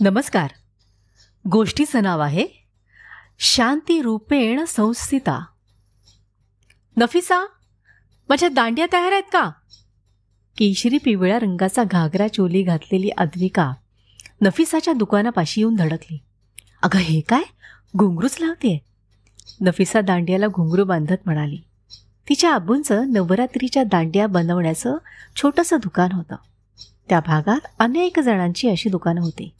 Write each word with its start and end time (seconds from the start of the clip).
नमस्कार. 0.00 0.50
गोष्टीचं 1.50 2.02
नाव 2.02 2.20
आहे 2.20 2.46
शांती 3.38 4.02
रूपेण 4.02 4.64
संस्थिता. 4.64 5.44
नफिसा 6.96 7.46
माझ्या 8.28 8.48
दांड्या 8.48 8.86
तयार 8.92 9.12
आहेत 9.12 9.22
का? 9.32 9.50
केशरी 10.56 10.98
पिवळ्या 10.98 11.38
रंगाचा 11.38 11.84
घागरा 11.84 12.28
चोली 12.28 12.62
घातलेली 12.62 13.08
अद्विका 13.08 13.72
नफिसाच्या 14.42 14.94
दुकानापाशी 14.94 15.60
येऊन 15.60 15.74
धडकली. 15.74 16.18
अगं 16.82 16.98
हे 16.98 17.20
काय? 17.20 17.42
घुंगरूच 17.96 18.36
लावते 18.40 18.84
नफिसा 19.60 20.00
दांड्याला 20.00 20.46
घुंगरू 20.46 20.84
बांधत 20.84 21.20
म्हणाली. 21.24 21.58
तिच्या 22.28 22.54
आबूंचं 22.54 23.12
नवरात्रीच्या 23.12 23.84
दांड्या 23.84 24.26
बनवण्याचं 24.26 24.96
छोटंसं 25.36 25.76
दुकान 25.82 26.12
होतं. 26.12 26.36
त्या 27.08 27.20
भागात 27.20 27.60
अनेक 27.78 28.20
जणांची 28.20 28.68
अशी 28.68 28.88
दुकानं 28.88 29.20
होती. 29.20 29.50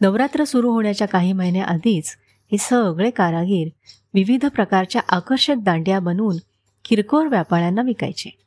नवरात्र 0.00 0.44
सुरू 0.44 0.70
होण्याच्या 0.70 1.08
काही 1.08 1.32
महिन्याआधीच 1.32 2.16
हे 2.52 2.58
सगळे 2.58 3.10
कारागीर 3.10 3.68
विविध 4.14 4.46
प्रकारच्या 4.46 5.02
आकर्षक 5.08 5.54
दांड्या 5.58 6.00
बनवून 6.00 6.36
किरकोळ 6.84 7.28
व्यापाऱ्यांना 7.28 7.82
विकायचे. 7.82 8.38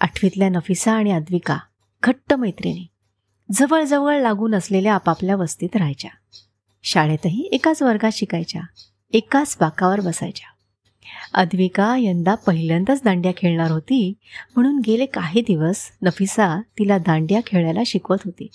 आठवीतल्या 0.00 0.48
नफिसा 0.48 0.92
आणि 0.92 1.12
अद्विका 1.12 1.58
घट्ट 2.02 2.34
मैत्रिणी 2.34 2.86
जवळजवळ 3.52 4.20
लागून 4.20 4.54
असलेल्या 4.54 4.94
आपापल्या 4.94 5.36
वस्तीत 5.36 5.76
राहायच्या. 5.76 6.10
शाळेतही 6.82 7.48
एकाच 7.52 7.82
वर्गात 7.82 8.10
शिकायच्या 8.12 8.62
एकाच 9.12 9.56
बाकावर 9.60 10.00
बसायच्या. 10.00 10.48
अद्विका 11.40 11.96
यंदा 11.98 12.34
पहिल्यांदाच 12.34 13.00
दांड्या 13.04 13.32
खेळणार 13.36 13.70
होती 13.70 14.12
म्हणून 14.56 14.80
गेले 14.86 15.06
काही 15.06 15.40
दिवस 15.40 15.76
नफिसा 16.02 16.60
तिला 16.78 16.98
दांड्या 16.98 17.40
खेळायला 17.46 17.80
शिकवत 17.86 18.18
होती. 18.24 18.46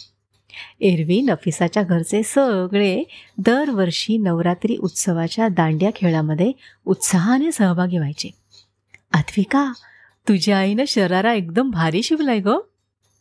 एरवी 0.81 1.21
नफिसाच्या 1.21 1.84
घरचे 1.84 2.23
सगळे 2.23 3.03
दरवर्षी 3.38 4.17
नवरात्री 4.17 4.75
उत्सवाच्या 4.75 5.47
दांड्या 5.47 5.89
खेळामध्ये 5.95 6.52
उत्साहाने 6.86 7.52
सहभागी 7.52 7.97
व्हायचे. 7.97 8.30
अद्विका 9.14 9.73
तुझ्या 10.28 10.58
आईनं 10.58 10.83
शरारा 10.88 11.33
एकदम 11.33 11.69
भारी 11.69 12.03
शिवलाय 12.03 12.39
ग. 12.39 12.47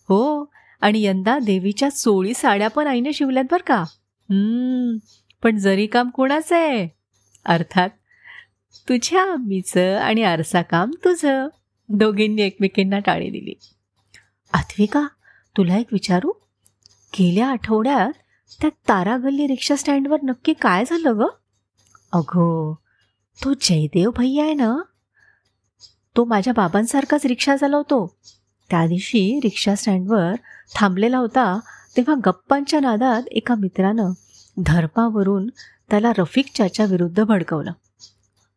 हो 0.08 0.52
आणि 0.80 1.02
यंदा 1.02 1.38
देवीच्या 1.38 1.88
चोळी 1.88 2.34
साड्या 2.34 2.68
पण 2.68 2.86
आईने 2.86 3.12
शिवल्यात 3.12 3.44
बरं 3.50 3.66
का. 3.66 3.84
पण 5.42 5.56
जरी 5.56 5.86
काम 5.86 6.10
कोणाचं 6.10 6.56
आहे? 6.56 6.88
अर्थात 7.44 7.88
तुझ्या 8.88 9.22
आम्हीचं 9.22 9.98
आणि 9.98 10.22
आरसा 10.22 10.62
काम 10.62 10.90
तुझं. 11.04 11.48
दोघींनी 11.88 12.42
एकमेकींना 12.42 12.98
टाळी 12.98 13.30
दिली. 13.30 13.54
अथविका 14.52 15.06
तुला 15.56 15.76
एक 15.76 15.86
विचारू? 15.92 16.32
गेल्या 17.14 17.48
आठवड्यात 17.48 18.12
त्या 18.60 18.70
तारागल्ली 18.88 19.46
रिक्षा 19.46 19.76
स्टँडवर 19.76 20.18
नक्की 20.22 20.52
काय 20.52 20.84
झालं 20.84 21.18
ग? 21.18 21.22
अगो 22.12 22.74
तो 23.44 23.52
जयदेव 23.54 24.10
भैया 24.10 24.44
आहे 24.44 24.54
ना? 24.54 24.76
तो 26.16 26.24
माझ्या 26.24 26.52
बाबांसारखाच 26.52 27.26
रिक्षा 27.26 27.56
चालवतो. 27.56 28.16
त्या 28.70 28.86
दिवशी 28.86 29.40
रिक्षा 29.44 29.74
स्टँडवर 29.74 30.34
थांबलेला 30.74 31.18
होता 31.18 31.58
तेव्हा 31.96 32.14
गप्पांच्या 32.26 32.80
नादात 32.80 33.22
एका 33.28 33.54
मित्रानं 33.54 34.10
धर्मावरून 34.58 35.48
त्याला 35.90 36.12
रफिक 36.18 36.46
चाच्या 36.54 36.86
विरुद्ध 36.86 37.24
भडकवलं. 37.24 37.72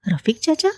रफिक 0.07 0.39
चाचा? 0.39 0.69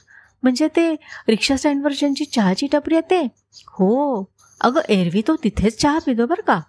म्हणजे 0.44 0.68
ते 0.68 0.94
रिक्षा 1.28 1.58
स्टँडवर 1.58 1.92
ज्यांची 1.92 2.26
चहाची 2.26 2.68
टपरी 2.68 2.96
येते 2.96 3.28
हो 3.68 4.24
अगं 4.62 4.82
एरवी 4.90 5.22
तो 5.28 5.36
तिथेच 5.36 5.82
चहा 5.82 6.00
पितो 6.00 6.26
बरं 6.26 6.42
का. 6.48 6.62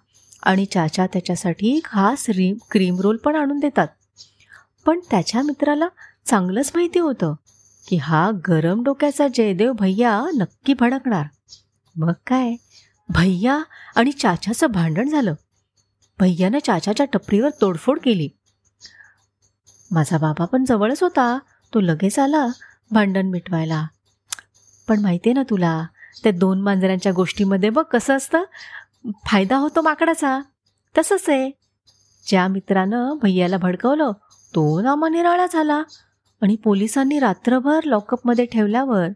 आणि 0.45 0.65
चाचा 0.65 1.07
त्याच्यासाठी 1.07 1.79
खास 1.85 2.29
रीम 2.29 2.57
क्रीम 2.71 2.99
रोल 2.99 3.17
पण 3.17 3.35
आणून 3.35 3.59
देतात. 3.59 3.87
पण 4.85 4.99
त्याच्या 5.11 5.41
मित्राला 5.41 5.87
चांगलंच 6.25 6.71
माहिती 6.75 6.99
होतं 6.99 7.33
की 7.87 7.95
हा 7.95 8.31
गरम 8.47 8.83
डोक्याचा 8.83 9.27
जयदेव 9.27 9.73
भैया 9.73 10.25
नक्की 10.35 10.73
भडकणार. 10.73 11.25
मग 11.95 12.13
काय? 12.27 12.55
भैया 13.09 13.63
आणि 13.95 14.11
चाच्याचं 14.11 14.67
भांडण 14.67 15.09
झालं. 15.09 15.33
भैयानं 16.19 16.57
चाचाच्या 16.65 17.05
टपरीवर 17.05 17.49
तोडफोड 17.61 17.99
केली. 17.99 18.29
माझा 19.91 20.17
बाबा 20.17 20.45
पण 20.45 20.65
जवळच 20.65 21.03
होता. 21.03 21.39
तो 21.73 21.79
लगेच 21.79 22.19
आला 22.19 22.47
भांडण 22.91 23.25
मिटवायला. 23.27 23.87
पण 24.87 24.99
माहिती 24.99 25.29
आहे 25.29 25.33
ना 25.33 25.43
तुला 25.49 25.85
त्या 26.23 26.31
दोन 26.31 26.61
मांजरांच्या 26.61 27.11
गोष्टीमध्ये 27.11 27.69
बघ 27.69 27.83
कसं 27.83 28.17
असतं. 28.17 28.43
फायदा 29.25 29.57
होतो 29.57 29.81
माकडाचा. 29.81 30.39
तसंच 30.97 31.23
आहे. 31.27 31.51
ज्या 32.27 32.47
मित्रानं 32.47 33.17
भैयाला 33.21 33.57
भडकवलं 33.57 34.11
तो 34.55 34.81
नामनिराळा 34.81 35.45
झाला. 35.53 35.83
आणि 36.41 36.55
पोलिसांनी 36.55 37.19
रात्रभर 37.19 37.79
लॉकअपमध्ये 37.83 38.45
ठेवल्यावर 38.45 39.07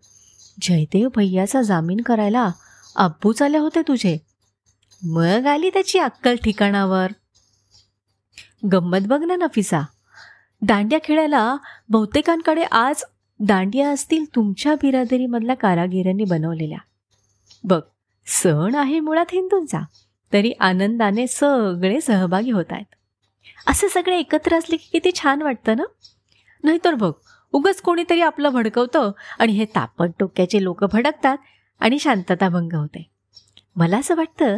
जयदेव 0.61 1.09
भैयाचा 1.15 1.61
जामीन 1.61 2.01
करायला 2.01 2.49
अब्बूच 2.95 3.41
आले 3.41 3.57
होते 3.57 3.81
तुझे. 3.81 4.17
मग 5.03 5.45
आली 5.45 5.69
त्याची 5.69 5.99
अक्कल 5.99 6.35
ठिकाणावर. 6.35 7.07
गंमत 8.73 8.97
बघ 9.05 9.23
ना 9.23 9.35
नफिसा. 9.35 9.79
दांड्या 10.61 10.99
खेळायला 11.03 11.55
बहुतेकांकडे 11.89 12.63
आज 12.63 13.03
दांडिया 13.39 13.89
असतील 13.89 14.25
तुमच्या 14.35 14.75
बिरादरीमधल्या 14.75 15.55
कारागिरांनी 15.55 16.23
बनवलेल्या. 16.23 16.77
बघ 17.63 17.81
सण 18.27 18.75
आहे 18.75 18.99
मुळात 18.99 19.25
हिंदूंचा. 19.31 19.79
तरी 20.33 20.51
आनंदाने 20.59 21.27
सगळे 21.27 21.99
सहभागी 22.01 22.51
होत 22.51 22.71
आहेत 22.71 22.95
असे 23.67 23.87
सगळे 23.89 24.17
एकत्र 24.19 24.57
असले 24.57 24.77
की 24.77 24.89
किती 24.91 25.11
छान 25.15 25.41
वाटतं 25.41 25.77
ना? 25.77 25.83
नाहीतर 26.63 26.93
बघ 26.93 27.11
उगच 27.53 27.81
कोणीतरी 27.81 28.21
आपलं 28.21 28.49
भडकवतं 28.49 29.11
आणि 29.39 29.53
हे 29.53 29.65
तापट 29.65 30.09
टोक्याचे 30.19 30.63
लोक 30.63 30.83
भडकतात 30.83 31.37
आणि 31.79 31.99
शांतता 31.99 32.49
भंग 32.49 32.73
होते. 32.73 33.09
मला 33.75 33.97
असं 33.97 34.15
वाटतं 34.15 34.55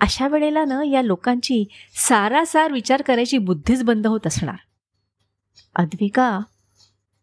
अशा 0.00 0.28
वेळेला 0.28 0.64
ना 0.64 0.82
या 0.84 1.02
लोकांची 1.02 1.64
सारासार 1.96 2.72
विचार 2.72 3.02
करायची 3.02 3.38
बुद्धीच 3.38 3.82
बंद 3.82 4.06
होत 4.06 4.26
असणार. 4.26 4.56
अद्विका 5.76 6.38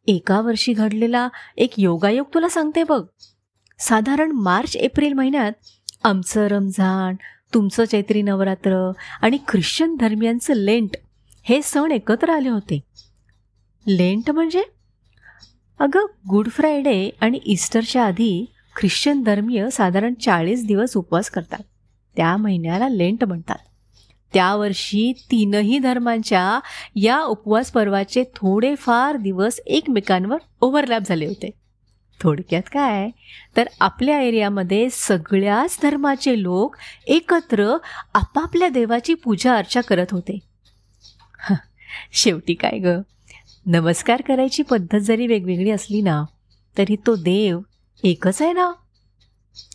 एका 0.07 0.41
वर्षी 0.41 0.74
घडलेला 0.74 1.28
एक 1.57 1.74
योगायोग 1.78 2.25
तुला 2.34 2.50
सांगते 2.50 2.84
बघ. 2.84 3.03
साधारण 3.80 4.31
मार्च 4.31 4.75
एप्रिल 4.75 5.13
महिन्यात 5.13 5.52
आमचं 6.03 6.47
रमझान 6.47 7.16
तुमचं 7.53 7.86
चैत्री 7.86 8.22
नवरात्र 8.22 8.91
आणि 9.22 9.38
ख्रिश्चन 9.47 9.96
धर्मियांचं 9.96 10.53
लेंट 10.53 10.90
हे 11.44 11.62
सण 11.62 11.91
एकत्र 11.91 12.30
आले 12.30 12.50
होते. 12.50 12.80
लेंट 13.88 14.31
म्हणजे? 14.31 14.63
अगं 15.80 16.06
गुड 16.30 16.50
फ्रायडे 16.50 17.09
आणि 17.22 17.40
ईस्टरच्या 17.46 18.06
आधी 18.06 18.46
ख्रिश्चन 18.75 19.24
धर्मीय 19.24 19.69
साधारण 19.69 20.13
चाळीस 20.13 20.66
दिवस 20.66 20.97
उपवास 20.97 21.30
करतात. 21.30 21.63
त्या 22.16 22.38
महिन्याला 22.38 22.90
लेंट 22.90 23.24
म्हणतात. 23.24 23.57
त्यावर्षी 24.34 25.13
तीनही 25.31 25.80
धर्मांच्या 25.80 26.59
या 26.96 27.22
उपवास 27.22 27.72
पर्वाचे 27.72 28.24
थोडेफार 28.36 29.16
दिवस 29.16 29.59
एकमेकांवर 29.66 30.38
ओव्हरलॅप 30.62 31.02
झाले 31.06 31.25
होते. 31.25 31.64
थोडक्यात 32.21 32.69
काय? 32.73 33.09
तर 33.57 33.67
आपल्या 33.79 34.19
एरियामध्ये 34.21 34.89
सगळ्याच 34.89 35.77
धर्माचे 35.81 36.41
लोक 36.41 36.75
एकत्र 37.07 37.75
आपापल्या 38.13 38.69
देवाची 38.69 39.13
पूजा 39.13 39.55
अर्चा 39.57 39.81
करत 39.81 40.11
होते. 40.11 40.39
शेवटी 42.13 42.53
काय 42.53 42.77
ग? 42.79 42.99
नमस्कार 43.65 44.21
करायची 44.21 44.63
पद्धत 44.63 44.99
जरी 44.99 45.27
वेगवेगळी 45.27 45.71
असली 45.71 46.01
ना 46.01 46.23
तरी 46.77 46.95
तो 46.95 47.15
देव 47.15 47.59
एकच 48.03 48.41
आहे 48.41 48.53
ना? 48.53 48.71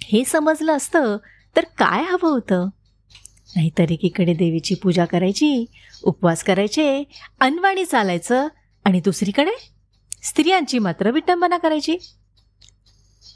हे 0.02 0.24
समजलं 0.24 0.76
असतं 0.76 1.16
तर 1.56 1.64
काय 1.78 2.02
हवं 2.02 2.30
होतं? 2.30 2.68
नाहीतर 3.56 3.90
एकीकडे 3.90 4.34
देवीची 4.34 4.74
पूजा 4.74 5.04
करायची 5.04 5.64
उपवास 6.02 6.44
करायचे 6.44 7.02
अनवाणी 7.40 7.84
चालायचं 7.84 8.48
आणि 8.84 9.00
दुसरीकडे 9.00 9.50
स्त्रियांची 10.22 10.78
मात्र 10.78 11.10
विटंबना 11.10 11.58
करायची. 11.58 11.96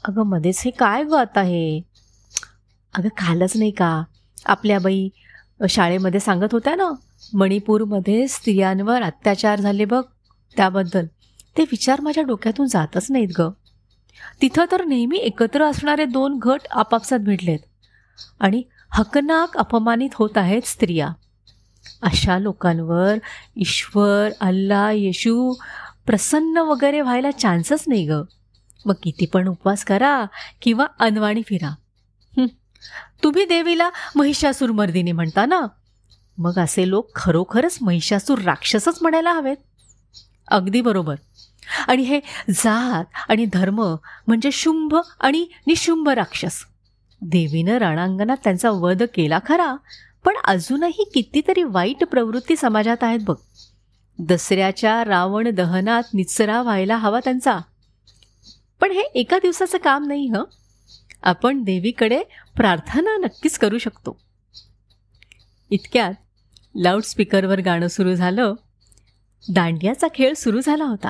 अगं 0.03 0.23
मध्येच 0.23 0.61
हे 0.65 0.71
काय 0.71 1.03
गं 1.03 1.17
आता 1.17 1.41
हे? 1.41 1.81
अगं 2.93 3.09
कालच 3.09 3.57
नाही 3.57 3.71
का? 3.71 4.03
आपल्या 4.45 4.79
बाई 4.79 5.09
शाळेमध्ये 5.69 6.19
सांगत 6.19 6.47
होत्या 6.51 6.75
ना 6.75 6.91
मणिपूरमध्ये 7.33 8.27
स्त्रियांवर 8.27 9.01
अत्याचार 9.01 9.59
झाले 9.59 9.85
बघ 9.85 10.01
त्याबद्दल. 10.57 11.05
ते 11.57 11.63
विचार 11.63 12.01
माझ्या 12.01 12.23
डोक्यातून 12.23 12.67
जातच 12.67 13.07
नाहीत 13.09 13.27
ग. 13.39 13.49
तिथं 14.41 14.65
तर 14.71 14.85
नेहमी 14.85 15.17
एकत्र 15.17 15.63
असणारे 15.63 16.05
दोन 16.05 16.39
गट 16.45 16.59
आपापसात 16.71 17.19
भिडलेत 17.19 17.59
आणि 18.39 18.63
हकनाक 18.91 19.57
अपमानित 19.57 20.09
होत 20.13 20.37
आहेत 20.37 20.61
स्त्रिया. 20.65 21.09
अशा 22.01 22.39
लोकांवर 22.39 23.17
ईश्वर 23.55 24.29
अल्ला 24.41 24.91
येशू 24.91 25.53
प्रसन्न 26.05 26.57
वगैरे 26.57 27.01
व्हायला 27.01 27.31
चान्सच 27.31 27.83
नाही 27.87 28.07
गं. 28.07 28.23
मग 28.85 28.93
किती 29.03 29.25
पण 29.25 29.47
उपवास 29.47 29.83
करा 29.83 30.25
किंवा 30.61 30.85
अनवाणी 30.99 31.41
फिरा. 31.41 31.75
तुम्ही 33.23 33.45
देवीला 33.45 33.89
महिषासुरमर्दिनी 34.15 35.11
म्हणता 35.11 35.45
ना? 35.45 35.61
मग 36.37 36.59
असे 36.59 36.89
लोक 36.89 37.15
खरोखरच 37.15 37.77
महिषासूर 37.81 38.39
राक्षसच 38.39 38.97
म्हणायला 39.01 39.33
हवेत. 39.33 39.57
अगदी 40.47 40.81
बरोबर. 40.81 41.15
आणि 41.87 42.03
हे 42.03 42.19
जात 42.49 43.05
आणि 43.29 43.45
धर्म 43.45 43.95
म्हणजे 44.27 44.51
शुंभ 44.51 44.95
आणि 45.19 45.47
निशुंभ 45.67 46.09
राक्षस. 46.09 46.65
देवीनं 47.21 47.71
रणांगणात 47.71 48.37
त्यांचा 48.43 48.69
वध 48.69 49.03
केला 49.03 49.39
खरा 49.47 49.75
पण 50.25 50.33
अजूनही 50.43 51.11
कितीतरी 51.13 51.63
वाईट 51.63 52.03
प्रवृत्ती 52.03 52.55
समाजात 52.55 52.97
आहेत 53.01 53.19
बघ. 53.23 53.35
दसऱ्याच्या 54.19 55.05
रावण 55.05 55.49
दहनात 55.49 56.03
निचरा 56.13 56.61
व्हायला 56.61 56.97
हवा 56.97 57.19
त्यांचा. 57.23 57.59
पण 58.81 58.91
हे 58.91 59.01
एका 59.01 59.37
दिवसाचं 59.37 59.77
काम 59.77 60.07
नाही 60.07 60.27
हं? 60.27 60.43
आपण 61.23 61.63
देवीकडे 61.63 62.23
प्रार्थना 62.55 63.17
नक्कीच 63.17 63.57
करू 63.57 63.77
शकतो. 63.77 64.19
इतक्यात 65.69 66.13
लाऊडस्पीकरवर 66.75 67.59
गाणं 67.59 67.87
सुरू 67.87 68.15
झालं. 68.15 68.53
दांडियाचा 69.51 70.07
खेळ 70.15 70.33
सुरू 70.33 70.59
झाला 70.59 70.83
होता. 70.83 71.09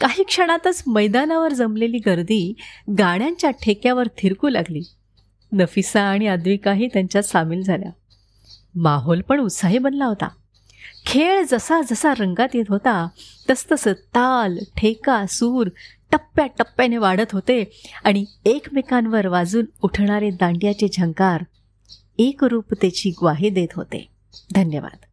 काही 0.00 0.24
क्षणातच 0.24 0.82
मैदानावर 0.86 1.52
जमलेली 1.52 1.98
गर्दी 1.98 2.54
गाण्यांच्या 2.98 3.50
ठेक्यावर 3.50 4.06
थिरकू 4.18 4.48
लागली. 4.48 4.80
नफिसा 5.52 6.02
आणि 6.02 6.26
अद्विकाही 6.26 6.86
त्यांच्यात 6.86 7.22
सामील 7.22 7.62
झाल्या. 7.62 7.90
माहोल 8.74 9.20
पण 9.20 9.40
उत्साही 9.40 9.78
बनला 9.78 10.04
होता. 10.04 10.28
खेळ 11.06 11.42
जसा 11.50 11.80
जसा 11.90 12.14
रंगात 12.18 12.48
येत 12.54 12.64
होता 12.68 13.08
तसतसं 13.50 13.92
ताल 13.92 14.58
ठेका 14.76 15.26
सूर 15.26 15.68
टप्प्याटप्प्याने 16.12 16.96
वाढत 16.96 17.32
होते 17.32 17.70
आणि 18.04 18.24
एकमेकांवर 18.44 19.26
वाजून 19.26 19.64
उठणारे 19.82 20.30
दांडियाचे 20.30 20.88
झंकार 20.88 21.44
एकरूपतेची 22.18 23.10
ग्वाही 23.10 23.50
देत 23.50 23.68
होते. 23.76 24.08
धन्यवाद. 24.54 25.04